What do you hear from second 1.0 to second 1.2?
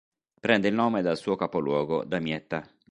dal